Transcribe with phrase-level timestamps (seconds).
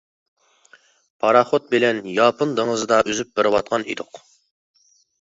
[1.25, 4.25] پاراخوت بىلەن ياپون دېڭىزىدا ئۈزۈپ بېرىۋاتقان ئىدۇق.